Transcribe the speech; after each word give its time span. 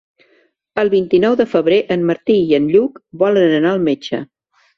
El 0.83 0.87
vint-i-nou 0.93 1.35
de 1.41 1.45
febrer 1.51 1.77
en 1.97 2.07
Martí 2.13 2.39
i 2.53 2.57
en 2.61 2.67
Lluc 2.73 2.99
volen 3.27 3.55
anar 3.61 3.77
al 3.77 3.87
metge. 3.91 4.25